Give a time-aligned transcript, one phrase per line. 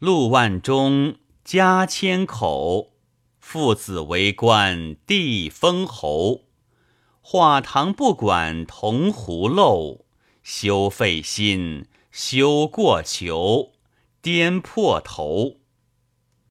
[0.00, 2.92] 陆万钟，家千口，
[3.40, 6.42] 父子为官，地封侯。
[7.20, 10.04] 画堂不管铜壶漏，
[10.44, 13.72] 休费心，休过求，
[14.22, 15.56] 颠破头。